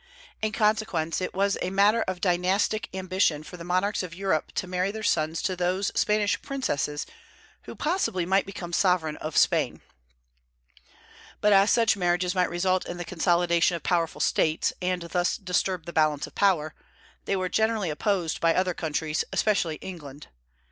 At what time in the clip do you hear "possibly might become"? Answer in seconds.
7.75-8.73